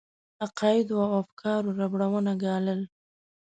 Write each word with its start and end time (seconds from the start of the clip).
عقایدو 0.45 0.95
او 1.05 1.11
افکارو 1.21 1.75
ربړونه 1.79 2.31
ګالل. 2.43 2.81